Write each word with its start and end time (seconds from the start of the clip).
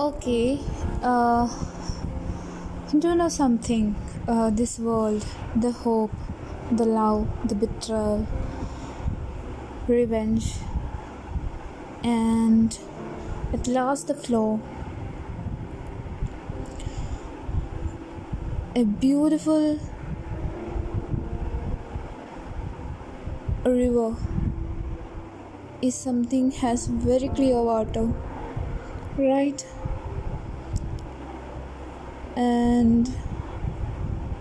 Okay, 0.00 0.58
uh, 1.02 1.46
do 2.98 3.08
you 3.08 3.14
know 3.14 3.28
something? 3.28 3.94
Uh, 4.26 4.48
this 4.48 4.78
world, 4.78 5.26
the 5.54 5.72
hope, 5.72 6.14
the 6.72 6.86
love, 6.86 7.28
the 7.46 7.54
betrayal, 7.54 8.26
revenge, 9.86 10.54
and 12.02 12.78
at 13.52 13.66
last 13.66 14.06
the 14.06 14.14
flow. 14.14 14.58
A 18.74 18.84
beautiful 18.84 19.78
river 23.66 24.16
is 25.82 25.94
something 25.94 26.50
has 26.52 26.86
very 26.86 27.28
clear 27.28 27.60
water, 27.60 28.10
right? 29.18 29.66
And 32.42 33.14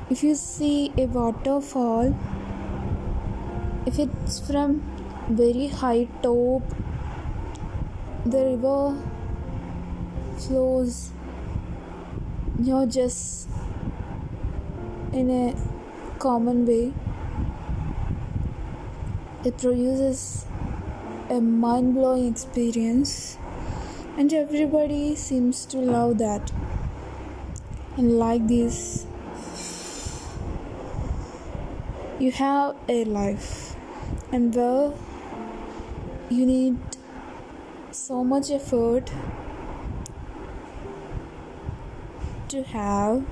if 0.10 0.24
you 0.24 0.34
see 0.36 0.92
a 0.98 1.06
waterfall 1.18 2.16
if 3.86 4.00
it's 4.00 4.40
from 4.50 4.82
very 5.42 5.68
high 5.68 6.06
top 6.24 6.78
the 8.26 8.44
river 8.46 8.80
flows 10.38 11.12
you 12.60 12.74
know 12.74 12.86
just 12.86 13.50
in 15.14 15.30
a 15.32 15.44
common 16.20 16.66
way. 16.66 16.94
It 19.46 19.58
produces 19.58 20.46
a 21.30 21.40
mind-blowing 21.40 22.28
experience 22.28 23.38
and 24.18 24.34
everybody 24.34 25.16
seems 25.16 25.66
to 25.68 25.78
love 25.78 26.18
that 26.18 26.52
and 28.00 28.18
like 28.18 28.48
this. 28.48 29.06
You 32.18 32.32
have 32.32 32.78
a 32.88 33.04
life. 33.06 33.76
And 34.32 34.56
well 34.56 34.98
you 36.30 36.46
need 36.46 36.78
so 37.92 38.24
much 38.24 38.52
effort 38.52 39.12
to 42.50 42.64
have 42.64 43.26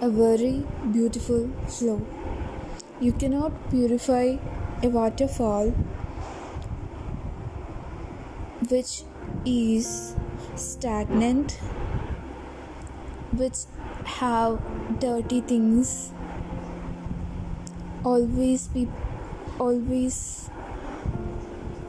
a 0.00 0.08
very 0.08 0.64
beautiful 0.92 1.48
flow. 1.66 2.00
You 3.00 3.12
cannot 3.12 3.70
purify 3.70 4.36
a 4.82 4.88
waterfall 4.88 5.74
which 8.70 9.02
is 9.44 10.14
stagnant 10.54 11.58
which 13.36 13.64
have 14.04 14.60
dirty 15.00 15.40
things. 15.40 16.12
Always 18.04 18.68
be 18.68 18.88
always 19.58 20.50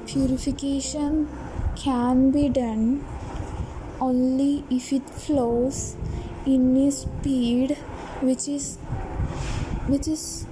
purification 0.08 1.28
can 1.76 2.32
be 2.32 2.48
done 2.50 3.06
only 4.00 4.64
if 4.70 4.94
it 4.94 5.10
flows 5.10 5.96
in 6.46 6.78
a 6.78 6.92
speed 6.92 7.78
which 8.22 8.48
is 8.48 8.78
which 9.88 10.08
is 10.08 10.46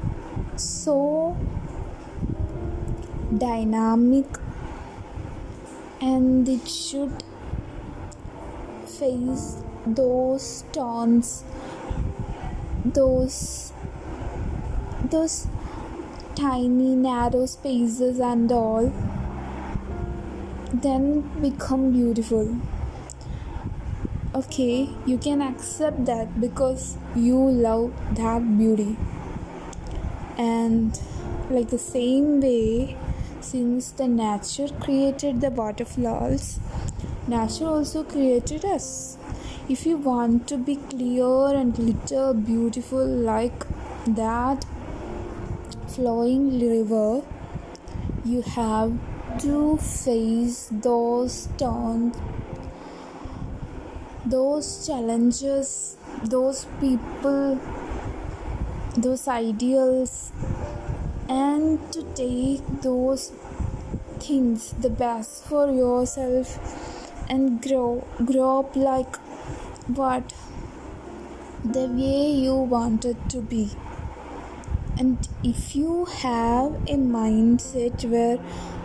so 0.56 1.36
dynamic 3.38 4.26
and 6.02 6.48
it 6.48 6.68
should 6.68 7.24
face 8.88 9.65
those 9.86 10.60
stones 10.60 11.44
those 12.84 13.72
those 15.12 15.48
tiny 16.36 16.96
narrow 16.96 17.46
spaces 17.46 18.20
and 18.20 18.52
all 18.52 18.92
then 20.74 21.22
become 21.42 21.92
beautiful. 21.92 22.58
Okay 24.34 24.90
you 25.06 25.18
can 25.18 25.42
accept 25.42 26.06
that 26.06 26.42
because 26.42 26.98
you 27.16 27.38
love 27.38 27.94
that 28.16 28.58
beauty. 28.58 28.98
And 30.38 31.00
like 31.50 31.70
the 31.70 31.78
same 31.78 32.42
way 32.42 32.98
since 33.40 33.92
the 33.92 34.08
nature 34.08 34.68
created 34.82 35.40
the 35.40 35.52
butterflies 35.52 36.60
nature 37.28 37.68
also 37.68 38.04
created 38.04 38.66
us 38.66 39.18
if 39.68 39.84
you 39.88 39.98
want 39.98 40.48
to 40.48 40.58
be 40.58 40.76
clear 40.76 41.56
and 41.60 41.74
glitter 41.74 42.34
beautiful 42.34 43.04
like 43.04 43.66
that 44.06 44.64
flowing 45.88 46.60
river 46.60 47.24
you 48.24 48.44
have 48.44 48.94
to 49.40 49.76
face 49.78 50.70
those 50.84 51.50
turns 51.58 52.16
those 54.36 54.86
challenges 54.86 55.98
those 56.36 56.68
people 56.80 57.60
those 58.96 59.28
ideals 59.28 60.32
and 61.28 61.92
to 61.92 62.04
take 62.14 62.82
those 62.84 63.32
things 64.20 64.74
the 64.74 64.90
best 64.90 65.44
for 65.46 65.72
yourself 65.72 66.60
and 67.30 67.62
grow 67.64 68.08
grow 68.24 68.60
up 68.60 68.76
like 68.76 69.25
what 69.88 70.34
the 71.64 71.88
way 71.88 72.32
you 72.32 72.56
want 72.56 73.06
it 73.06 73.30
to 73.30 73.42
be. 73.42 73.72
And 74.98 75.28
if 75.44 75.76
you 75.76 76.06
have 76.06 76.76
a 76.88 76.98
mindset 76.98 78.06
where 78.10 78.40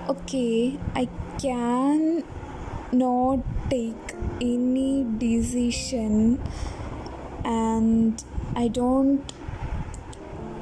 okay 0.09 0.79
i 1.01 1.09
can 1.39 2.25
not 2.93 3.39
take 3.73 4.15
any 4.41 5.05
decision 5.19 6.43
and 7.45 8.25
i 8.57 8.67
don't 8.67 9.33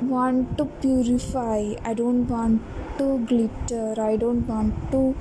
want 0.03 0.59
to 0.59 0.67
purify 0.83 1.61
i 1.85 1.95
don't 1.95 2.27
want 2.27 2.61
to 2.99 3.07
glitter 3.31 3.95
i 4.09 4.17
don't 4.17 4.47
want 4.47 4.91
to 4.93 5.17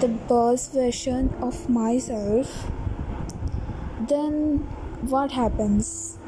the 0.00 0.08
best 0.32 0.72
version 0.72 1.32
of 1.40 1.68
myself 1.68 2.70
then 4.08 4.58
what 5.14 5.32
happens? 5.32 6.18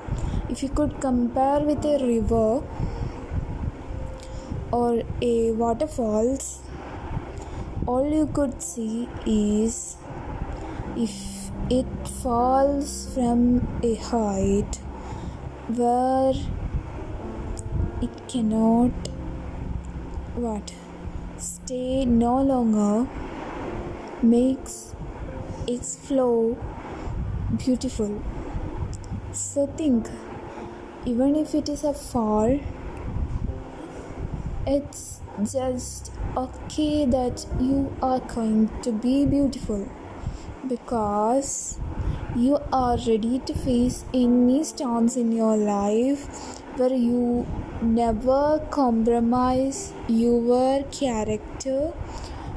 If 0.48 0.62
you 0.62 0.68
could 0.68 1.00
compare 1.00 1.60
with 1.60 1.84
a 1.84 1.98
river 2.04 2.62
or 4.72 5.02
a 5.22 5.52
waterfalls 5.52 6.60
all 7.86 8.08
you 8.14 8.26
could 8.36 8.62
see 8.62 9.08
is 9.26 9.96
if 11.04 11.14
it 11.76 12.08
falls 12.22 12.90
from 13.14 13.42
a 13.82 13.94
height 14.08 14.76
where 15.78 16.34
it 18.02 18.28
cannot 18.28 19.08
what? 20.34 20.74
Stay 21.38 22.04
no 22.04 22.42
longer 22.42 23.08
makes 24.22 24.94
its 25.66 25.96
flow 25.96 26.56
beautiful. 27.56 28.22
So 29.32 29.66
think, 29.66 30.08
even 31.06 31.36
if 31.36 31.54
it 31.54 31.68
is 31.68 31.84
a 31.84 31.94
fall, 31.94 32.60
it's 34.66 35.20
just 35.52 36.12
okay 36.36 37.06
that 37.06 37.46
you 37.60 37.94
are 38.02 38.20
going 38.20 38.68
to 38.82 38.92
be 38.92 39.24
beautiful 39.24 39.88
because 40.68 41.78
you 42.36 42.58
are 42.72 42.98
ready 43.06 43.38
to 43.38 43.54
face 43.54 44.04
any 44.12 44.62
storms 44.64 45.16
in 45.16 45.32
your 45.32 45.56
life 45.56 46.26
where 46.76 46.92
you 46.92 47.46
never 47.80 48.58
compromise 48.70 49.92
your 50.08 50.82
character, 50.84 51.92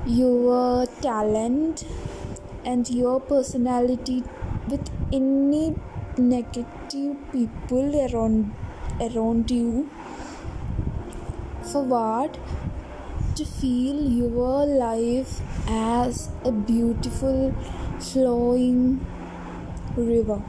your 0.05 0.85
talent, 1.01 1.85
and 2.65 2.89
your 2.89 3.19
personality 3.19 4.23
with 4.69 4.91
any 5.11 5.75
negative 6.17 7.17
people 7.31 7.95
around 8.05 8.53
around 8.99 9.49
you 9.49 9.89
for 11.71 11.83
what? 11.83 12.37
To 13.35 13.45
feel 13.45 13.95
your 14.09 14.65
life 14.65 15.39
as 15.67 16.29
a 16.43 16.51
beautiful 16.51 17.53
flowing 17.99 19.05
river. 19.95 20.41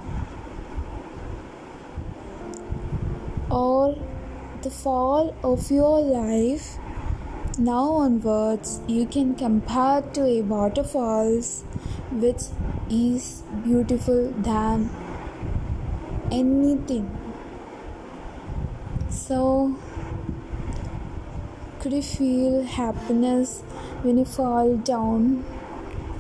Or 3.51 3.97
the 4.63 4.71
fall 4.71 5.37
of 5.45 5.71
your 5.71 6.01
life. 6.01 6.79
Now 7.59 7.85
onwards 8.05 8.81
you 8.89 9.07
can 9.07 9.35
compare 9.35 10.03
to 10.03 10.25
a 10.25 10.41
waterfalls 10.41 11.65
which 12.11 12.43
is 12.91 13.43
beautiful 13.65 14.31
than 14.39 14.91
anything. 16.31 17.11
So 19.11 19.77
could 21.81 21.93
you 21.93 22.03
feel 22.03 22.63
happiness 22.63 23.63
when 24.03 24.19
you 24.19 24.25
fall 24.25 24.77
down 24.77 25.45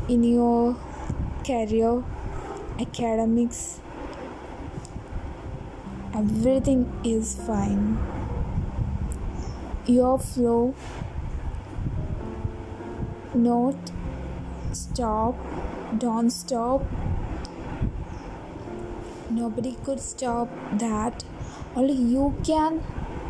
in 0.08 0.24
your 0.24 0.76
career 1.46 2.02
academics? 2.80 3.80
Everything 6.14 6.92
is 7.04 7.34
fine. 7.34 7.98
Your 9.86 10.18
flow 10.18 10.74
not 13.34 13.92
stop 14.72 15.34
don't 15.98 16.30
stop. 16.30 16.82
Nobody 19.30 19.76
could 19.84 20.00
stop 20.00 20.48
that. 20.78 21.24
Only 21.74 21.94
you 21.94 22.34
can 22.44 22.82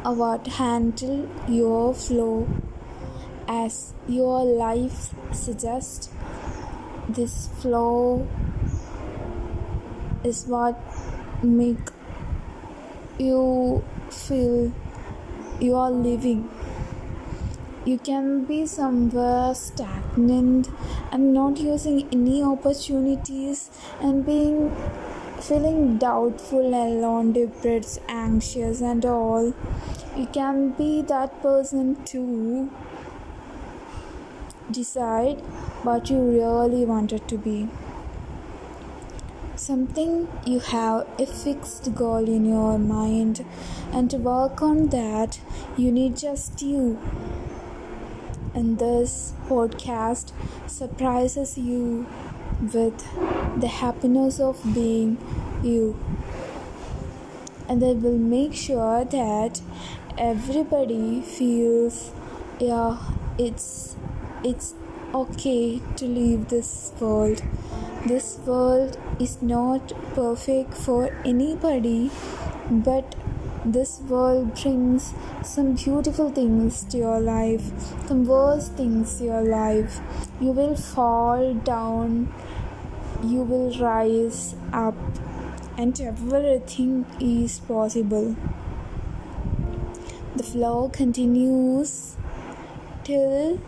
about 0.04 0.46
handle 0.46 1.28
your 1.48 1.94
flow. 1.94 2.48
As 3.48 3.94
your 4.08 4.44
life 4.44 5.14
suggests 5.32 6.08
this 7.08 7.48
flow 7.60 8.26
is 10.24 10.46
what 10.46 10.80
make 11.42 11.90
you 13.18 13.84
feel 14.10 14.72
you 15.60 15.74
are 15.74 15.90
living. 15.90 16.48
You 17.84 17.98
can 17.98 18.44
be 18.44 18.64
somewhere 18.66 19.54
stagnant 19.54 20.68
and 21.12 21.32
not 21.32 21.58
using 21.58 22.08
any 22.10 22.42
opportunities 22.42 23.70
and 24.00 24.26
being 24.26 24.74
feeling 25.40 25.98
doubtful 25.98 26.74
alone 26.74 27.32
depressed 27.32 28.00
anxious 28.08 28.80
and 28.80 29.04
all. 29.04 29.52
You 30.16 30.26
can 30.26 30.70
be 30.70 31.02
that 31.02 31.42
person 31.42 32.02
too 32.04 32.70
decide 34.70 35.40
what 35.88 36.08
you 36.10 36.18
really 36.18 36.84
wanted 36.84 37.28
to 37.28 37.36
be. 37.36 37.68
Something 39.56 40.28
you 40.46 40.60
have 40.60 41.06
a 41.18 41.26
fixed 41.26 41.94
goal 41.94 42.28
in 42.28 42.44
your 42.44 42.78
mind 42.78 43.44
and 43.92 44.10
to 44.10 44.16
work 44.16 44.62
on 44.62 44.88
that. 44.88 45.40
You 45.76 45.92
need 45.92 46.16
just 46.16 46.62
you 46.62 46.98
and 48.54 48.78
this 48.78 49.32
podcast 49.48 50.32
surprises 50.66 51.56
you 51.56 52.06
with 52.60 52.98
the 53.60 53.68
happiness 53.68 54.38
of 54.40 54.62
being 54.74 55.18
you. 55.62 55.98
And 57.68 57.82
I 57.82 57.92
will 57.92 58.18
make 58.18 58.54
sure 58.54 59.04
that 59.04 59.60
everybody 60.18 61.22
feels 61.22 62.12
yeah 62.60 62.98
it's 63.38 63.96
it's 64.44 64.74
okay 65.14 65.80
to 65.96 66.06
leave 66.06 66.48
this 66.48 66.92
world. 67.00 67.42
This 68.06 68.38
world 68.46 68.98
is 69.20 69.40
not 69.40 69.92
perfect 70.14 70.74
for 70.74 71.10
anybody, 71.24 72.10
but 72.70 73.14
this 73.64 74.00
world 74.00 74.60
brings 74.60 75.14
some 75.42 75.74
beautiful 75.74 76.30
things 76.30 76.82
to 76.84 76.98
your 76.98 77.20
life, 77.20 77.70
some 78.06 78.24
worse 78.24 78.68
things 78.68 79.18
to 79.18 79.24
your 79.24 79.42
life. 79.42 80.00
You 80.40 80.50
will 80.50 80.74
fall 80.74 81.54
down, 81.54 82.32
you 83.22 83.42
will 83.42 83.78
rise 83.78 84.56
up, 84.72 84.96
and 85.78 85.98
everything 86.00 87.06
is 87.20 87.60
possible. 87.60 88.36
The 90.34 90.42
flow 90.42 90.88
continues 90.88 92.16
till 93.04 93.60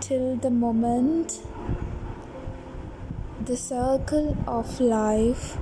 till 0.00 0.36
the 0.36 0.50
moment 0.50 1.40
the 3.44 3.56
circle 3.56 4.36
of 4.46 4.80
life 4.80 5.56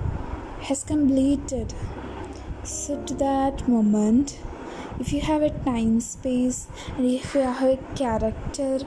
has 0.60 0.84
completed. 0.84 1.74
So, 2.64 3.02
to 3.04 3.14
that 3.14 3.68
moment, 3.68 4.38
if 5.00 5.12
you 5.12 5.20
have 5.20 5.42
a 5.42 5.50
time 5.50 6.00
space 6.00 6.66
and 6.96 7.06
if 7.06 7.34
you 7.34 7.42
have 7.42 7.62
a 7.62 7.76
character 7.94 8.80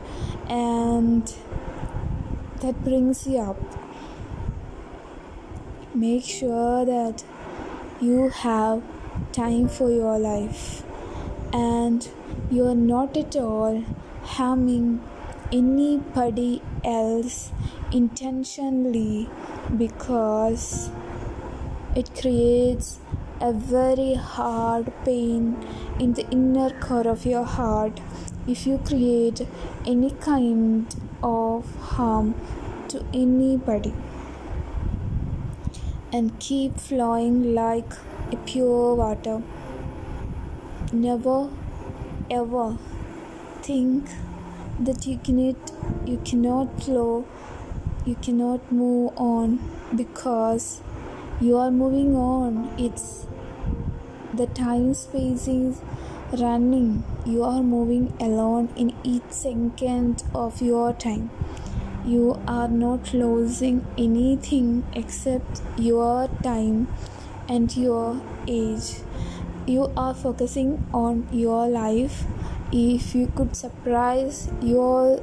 and 0.47 1.33
that 2.62 2.83
brings 2.83 3.25
you 3.25 3.39
up, 3.39 3.57
make 5.95 6.23
sure 6.23 6.85
that 6.85 7.23
you 8.01 8.29
have 8.29 8.83
time 9.31 9.68
for 9.68 9.89
your 9.89 10.19
life. 10.19 10.83
And 11.53 12.07
you 12.50 12.67
are 12.67 12.75
not 12.75 13.15
at 13.17 13.35
all 13.35 13.83
harming 14.24 15.01
anybody 15.51 16.62
else 16.83 17.51
intentionally 17.91 19.29
because 19.77 20.89
it 21.95 22.09
creates 22.19 23.00
a 23.41 23.51
very 23.51 24.13
hard 24.13 24.91
pain 25.03 25.57
in 25.99 26.13
the 26.13 26.27
inner 26.29 26.69
core 26.79 27.07
of 27.07 27.25
your 27.25 27.43
heart. 27.43 27.99
If 28.47 28.65
you 28.67 28.77
create 28.77 29.41
any 29.85 30.11
kind 30.11 30.93
of 31.23 31.75
harm 31.93 32.35
to 32.89 33.03
anybody 33.13 33.93
and 36.13 36.38
keep 36.39 36.77
flowing 36.77 37.55
like 37.55 37.93
a 38.31 38.38
pure 38.38 38.95
water 38.95 39.41
never 40.91 41.49
ever 42.29 42.77
think 43.61 44.09
that 44.79 45.05
you 45.07 45.17
cannot 45.19 45.71
you 46.05 46.17
cannot 46.25 46.83
flow 46.83 47.25
you 48.05 48.15
cannot 48.15 48.71
move 48.71 49.13
on 49.15 49.59
because 49.95 50.81
you 51.39 51.57
are 51.57 51.71
moving 51.71 52.15
on. 52.15 52.71
It's 52.77 53.25
the 54.33 54.48
time 54.48 54.94
space 54.94 55.48
is 55.48 55.81
running. 56.39 57.04
You 57.25 57.44
are 57.44 57.62
moving 57.62 58.13
alone 58.19 58.69
in 58.75 58.94
each 59.04 59.30
second 59.30 60.24
of 60.33 60.62
your 60.62 60.94
time. 60.94 61.29
You 62.05 62.39
are 62.48 62.67
not 62.67 63.13
losing 63.13 63.86
anything 63.98 64.84
except 64.94 65.62
your 65.77 66.29
time 66.41 66.88
and 67.48 67.75
your 67.75 68.22
age. 68.48 69.01
You 69.67 69.91
are 69.96 70.13
focusing 70.13 70.88
on 70.94 71.27
your 71.32 71.67
life. 71.67 72.24
If 72.72 73.13
you 73.13 73.27
could 73.36 73.55
surprise 73.55 74.50
your 74.62 75.22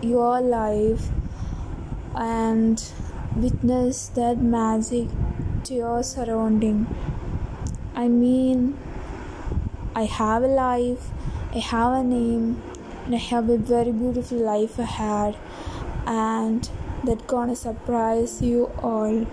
your 0.00 0.40
life 0.40 1.08
and 2.14 2.82
witness 3.36 4.08
that 4.08 4.38
magic 4.38 5.08
to 5.64 5.74
your 5.74 6.02
surrounding. 6.02 6.86
I 7.96 8.08
mean, 8.08 8.76
I 9.94 10.04
have 10.04 10.42
a 10.42 10.48
life, 10.48 11.10
I 11.54 11.58
have 11.58 11.92
a 11.92 12.02
name, 12.02 12.60
and 13.06 13.14
I 13.14 13.18
have 13.18 13.48
a 13.48 13.56
very 13.56 13.92
beautiful 13.92 14.38
life 14.38 14.78
ahead, 14.80 15.36
and 16.06 16.68
that 17.04 17.26
gonna 17.28 17.54
surprise 17.54 18.42
you 18.42 18.72
all. 18.82 19.26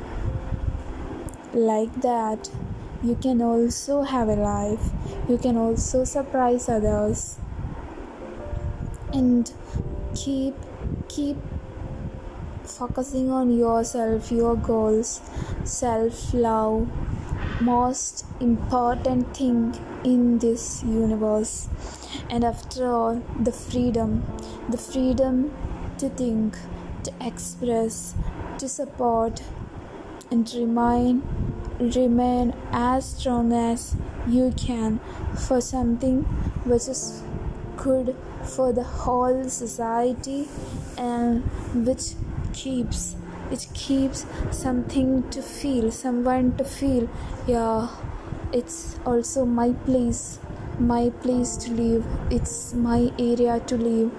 Like 1.53 2.01
that, 2.01 2.51
you 3.03 3.15
can 3.15 3.41
also 3.41 4.03
have 4.03 4.30
a 4.30 4.36
life, 4.36 4.91
you 5.27 5.39
can 5.39 5.58
also 5.58 6.03
surprise 6.03 6.70
others, 6.70 7.39
and 9.12 9.51
keep 10.13 10.53
keep 11.10 11.38
focusing 12.63 13.32
on 13.32 13.58
yourself, 13.58 14.32
your 14.32 14.56
goals, 14.56 15.20
self 15.63 16.34
love, 16.34 16.88
most 17.62 18.25
important 18.39 19.36
thing 19.36 19.77
in 20.03 20.39
this 20.39 20.84
universe. 20.84 21.70
And 22.30 22.44
after 22.44 22.91
all, 22.91 23.22
the 23.39 23.51
freedom 23.51 24.24
the 24.70 24.77
freedom 24.77 25.51
to 25.98 26.10
think, 26.10 26.56
to 27.03 27.12
express, 27.20 28.15
to 28.58 28.68
support, 28.70 29.41
and 30.30 30.51
remain 30.53 31.24
remain 31.80 32.53
as 32.72 33.06
strong 33.18 33.51
as 33.51 33.96
you 34.27 34.53
can 34.56 35.00
for 35.48 35.60
something 35.60 36.22
which 36.63 36.88
is 36.88 37.24
good 37.75 38.15
for 38.44 38.72
the 38.72 38.84
whole 38.84 39.50
society 39.50 40.48
and 40.98 41.44
which 41.88 42.13
keeps 42.53 43.15
it 43.51 43.67
keeps 43.74 44.25
something 44.51 45.29
to 45.29 45.41
feel 45.41 45.91
someone 45.91 46.55
to 46.58 46.63
feel. 46.63 47.10
Yeah 47.48 47.89
it's 48.53 49.00
also 49.05 49.46
my 49.46 49.72
place 49.86 50.39
my 50.79 51.10
place 51.22 51.58
to 51.58 51.72
live. 51.72 52.05
It's 52.31 52.74
my 52.74 53.12
area 53.20 53.60
to 53.67 53.77
live. 53.77 54.12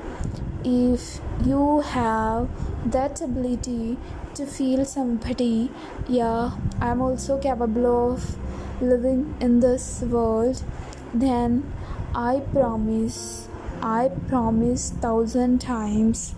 If 0.64 1.20
you 1.44 1.80
have 1.80 2.48
that 2.86 3.20
ability 3.20 3.98
to 4.34 4.46
feel 4.46 4.84
somebody 4.84 5.70
yeah 6.08 6.52
i'm 6.80 7.02
also 7.02 7.38
capable 7.38 7.86
of 8.12 8.36
living 8.80 9.34
in 9.40 9.60
this 9.60 10.02
world. 10.02 10.62
Then 11.12 11.72
i 12.14 12.40
promise 12.52 13.48
i 13.82 14.10
promise 14.28 14.90
thousand 14.90 15.60
times 15.60 16.34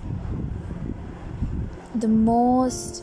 the 2.05 2.09
most 2.09 3.03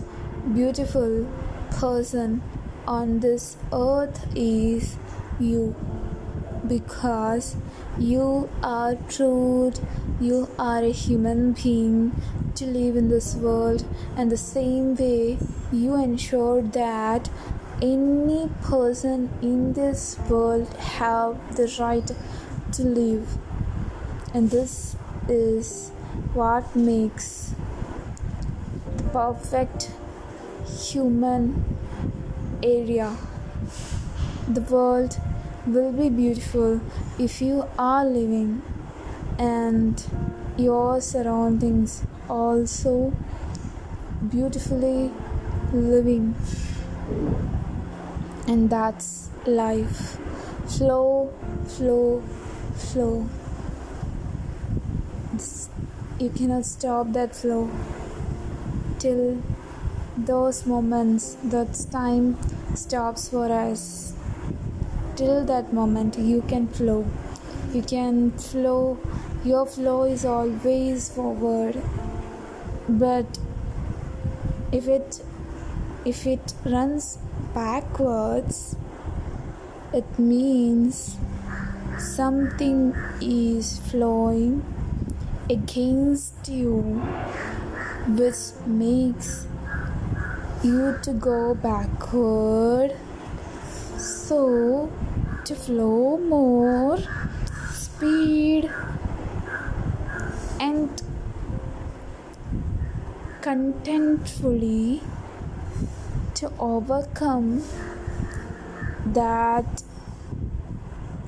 beautiful 0.54 1.28
person 1.72 2.40
on 2.88 3.20
this 3.22 3.58
earth 3.74 4.28
is 4.36 4.96
you. 5.40 5.76
Because 6.68 7.56
you 7.98 8.48
are 8.62 8.94
truth 9.10 9.82
you 10.20 10.48
are 10.60 10.84
a 10.84 10.92
human 10.92 11.54
being 11.54 12.12
to 12.54 12.66
live 12.68 12.96
in 12.96 13.10
this 13.10 13.34
world. 13.34 13.84
And 14.16 14.32
the 14.32 14.38
same 14.38 14.94
way 14.96 15.40
you 15.72 15.96
ensure 15.96 16.62
that 16.62 17.28
any 17.82 18.50
person 18.62 19.32
in 19.42 19.74
this 19.74 20.20
world 20.30 20.72
have 20.94 21.56
the 21.56 21.68
right 21.80 22.12
to 22.74 22.84
live. 22.84 23.36
And 24.36 24.52
this 24.52 24.96
is 25.28 25.90
what 26.36 26.76
makes 26.76 27.56
perfect 29.12 29.92
human 30.66 31.64
area. 32.64 33.16
The 34.48 34.62
world 34.62 35.20
will 35.68 35.92
be 35.92 36.10
beautiful 36.10 36.82
if 37.20 37.42
you 37.42 37.68
are 37.78 38.06
living 38.06 38.62
and 39.38 40.04
your 40.58 41.02
surroundings 41.02 42.04
also 42.30 43.14
beautifully 44.30 45.12
living. 45.74 46.36
And 48.48 48.70
that's 48.70 49.30
life. 49.46 50.18
Flow 50.68 51.34
flow 51.66 52.24
flow. 52.76 53.28
You 56.20 56.30
cannot 56.30 56.66
stop 56.66 57.12
that 57.14 57.36
flow 57.36 57.70
till 59.02 59.42
those 60.16 60.66
moments 60.68 61.36
that 61.44 61.74
time 61.92 62.38
stops 62.76 63.30
for 63.30 63.52
us. 63.52 64.14
Till 65.16 65.44
that 65.46 65.74
moment 65.74 66.18
you 66.20 66.42
can 66.48 66.68
flow. 66.68 67.06
You 67.74 67.82
can 67.82 68.32
flow. 68.32 69.00
Your 69.44 69.66
flow 69.66 70.04
is 70.04 70.24
always 70.24 71.10
forward. 71.10 71.82
But 72.88 73.40
if 74.72 74.88
it 74.88 75.24
if 76.06 76.26
it 76.26 76.54
runs 76.66 77.18
backwards 77.54 78.76
it 79.94 80.18
means 80.18 81.18
something 82.00 82.96
is 83.22 83.78
flowing 83.90 84.64
against 85.50 86.48
you 86.48 87.02
which 88.08 88.54
makes 88.66 89.48
you 90.64 90.98
to 91.02 91.14
go 91.14 91.54
backward. 91.56 92.96
So 93.98 94.92
to 95.46 95.56
flow 95.56 96.18
more 96.18 96.98
speed 97.74 98.72
and 100.60 101.02
contentfully 103.42 105.02
to 106.36 106.52
overcome 106.60 107.64
that 109.06 109.84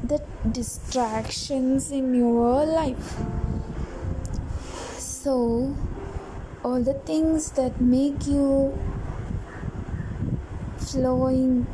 the 0.03 0.21
distractions 0.51 1.91
in 1.91 2.13
your 2.13 2.65
life. 2.65 3.17
So 4.97 5.75
all 6.63 6.81
the 6.81 6.93
things 6.93 7.51
that 7.51 7.79
make 7.81 8.25
you 8.25 8.77
flowing 10.77 11.67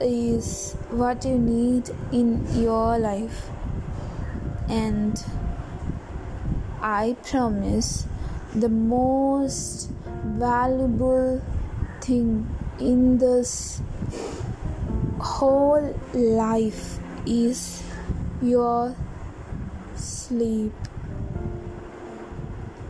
is 0.00 0.74
what 0.90 1.24
you 1.24 1.36
need 1.36 1.90
in 2.12 2.46
your 2.62 2.98
life. 2.98 3.48
And 4.68 5.24
i 6.80 7.16
promise 7.24 8.06
the 8.54 8.68
most 8.68 9.90
valuable 10.24 11.42
thing 12.00 12.46
in 12.78 13.18
this 13.18 13.82
whole 15.18 15.92
life 16.14 16.98
is 17.26 17.82
your 18.40 18.94
sleep 19.96 20.72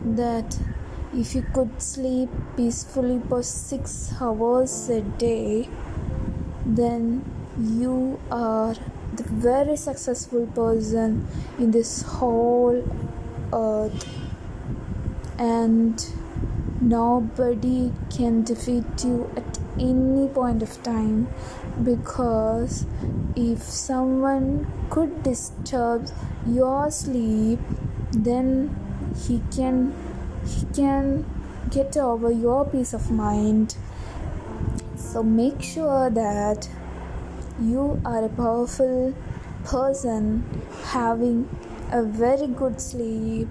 that 0.03 0.57
if 1.13 1.35
you 1.35 1.41
could 1.53 1.81
sleep 1.81 2.29
peacefully 2.55 3.21
for 3.27 3.41
6 3.41 4.13
hours 4.21 4.89
a 4.89 5.01
day 5.01 5.67
then 6.65 7.23
you 7.57 8.19
are 8.31 8.75
the 9.13 9.23
very 9.23 9.75
successful 9.75 10.45
person 10.47 11.27
in 11.57 11.71
this 11.71 12.03
whole 12.03 12.83
earth. 13.51 14.07
And 15.37 16.05
nobody 16.81 17.91
can 18.09 18.43
defeat 18.43 19.03
you 19.03 19.29
at 19.35 19.59
any 19.79 20.27
point 20.27 20.61
of 20.61 20.81
time 20.83 21.27
because 21.83 22.85
if 23.35 23.61
someone 23.61 24.67
could 24.89 25.23
disturb 25.23 26.09
your 26.45 26.91
sleep 26.91 27.59
then 28.11 28.75
he 29.27 29.41
can 29.55 29.93
he 30.45 30.65
can 30.73 31.25
get 31.69 31.97
over 31.97 32.31
your 32.31 32.65
peace 32.65 32.93
of 32.93 33.11
mind. 33.11 33.75
So 34.95 35.23
make 35.23 35.61
sure 35.61 36.09
that 36.09 36.69
you 37.61 38.01
are 38.05 38.23
a 38.23 38.29
powerful 38.29 39.13
person 39.63 40.43
having 40.83 41.49
a 41.91 42.03
very 42.03 42.47
good 42.47 42.79
sleep, 42.79 43.49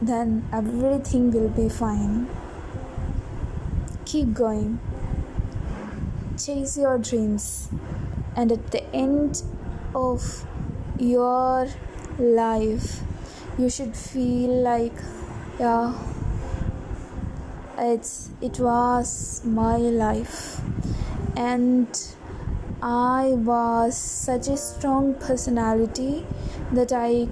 then 0.00 0.48
everything 0.52 1.30
will 1.30 1.48
be 1.50 1.68
fine. 1.68 2.28
Keep 4.04 4.34
going, 4.34 4.80
chase 6.38 6.78
your 6.78 6.98
dreams, 6.98 7.68
and 8.34 8.50
at 8.50 8.70
the 8.70 8.82
end 8.94 9.42
of 9.94 10.46
your 10.98 11.68
life, 12.18 13.02
you 13.58 13.68
should 13.68 13.96
feel 13.96 14.62
like, 14.62 14.94
yeah 15.58 15.92
it's 17.80 18.30
it 18.40 18.58
was 18.58 19.42
my 19.44 19.76
life. 19.76 20.60
And 21.36 21.88
i 22.80 23.32
was 23.46 23.96
such 23.96 24.46
a 24.46 24.56
strong 24.56 25.14
personality 25.14 26.24
that 26.70 26.92
i 26.92 27.26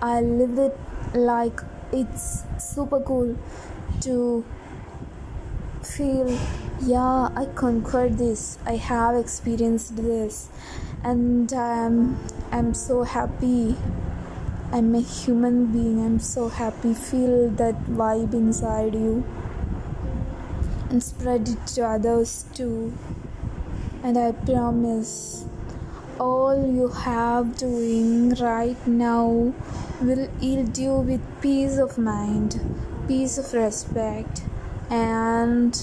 i 0.00 0.22
lived 0.22 0.58
it 0.58 0.78
like 1.14 1.60
it's 1.92 2.44
super 2.58 2.98
cool 3.00 3.36
to 4.00 4.42
feel 5.82 6.38
yeah 6.80 7.28
i 7.36 7.44
conquered 7.54 8.16
this. 8.16 8.58
I 8.64 8.76
have 8.76 9.16
experienced 9.16 9.96
this. 9.96 10.48
And 11.04 11.52
um, 11.52 12.18
i'm 12.52 12.72
so 12.72 13.02
happy 13.02 13.76
I'm 14.74 14.94
a 14.94 15.00
human 15.00 15.66
being. 15.66 16.02
I'm 16.02 16.18
so 16.18 16.48
happy. 16.48 16.94
Feel 16.94 17.50
that 17.50 17.84
vibe 17.84 18.32
inside 18.32 18.94
you 18.94 19.22
and 20.88 21.02
spread 21.02 21.46
it 21.46 21.66
to 21.74 21.82
others 21.82 22.46
too. 22.54 22.94
And 24.02 24.16
I 24.16 24.32
promise 24.32 25.44
all 26.18 26.56
you 26.74 26.88
have 26.88 27.58
doing 27.58 28.30
right 28.36 28.86
now 28.86 29.52
will 30.00 30.28
yield 30.40 30.78
you 30.78 30.94
with 30.94 31.20
peace 31.42 31.76
of 31.76 31.98
mind, 31.98 32.58
peace 33.06 33.36
of 33.36 33.52
respect, 33.52 34.42
and 34.88 35.78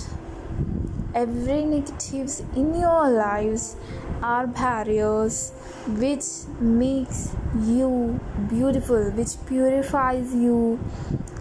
every 1.15 1.65
negatives 1.65 2.41
in 2.55 2.73
your 2.79 3.09
lives 3.09 3.75
are 4.21 4.45
barriers 4.47 5.51
which 5.87 6.25
makes 6.59 7.35
you 7.65 8.19
beautiful 8.47 9.09
which 9.11 9.33
purifies 9.47 10.33
you 10.35 10.79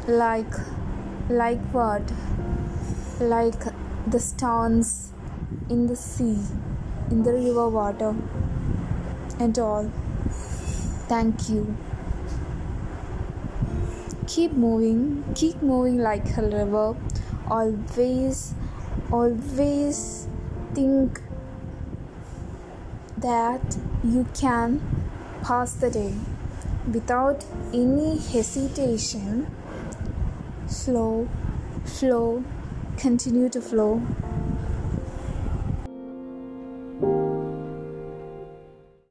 like 0.06 0.54
like 1.28 1.60
what? 1.72 2.02
Like 3.20 3.62
the 4.06 4.18
stones 4.18 5.12
in 5.68 5.86
the 5.86 5.96
sea 5.96 6.38
in 7.10 7.22
the 7.22 7.32
river 7.32 7.68
water 7.68 8.14
and 9.38 9.58
all. 9.58 9.90
Thank 11.08 11.48
you. 11.50 11.76
Keep 14.26 14.52
moving 14.52 15.24
keep 15.34 15.60
moving 15.60 15.98
like 15.98 16.36
a 16.38 16.42
river. 16.42 16.96
Always 17.50 18.54
always 19.10 20.28
think 20.74 21.20
that 23.16 23.76
you 24.04 24.26
can 24.34 24.80
pass 25.42 25.72
the 25.74 25.90
day 25.90 26.14
without 26.92 27.44
any 27.72 28.18
hesitation. 28.18 29.46
Flow 30.68 31.28
flow 31.84 32.44
continue 32.96 33.48
to 33.48 33.60
flow 33.60 34.02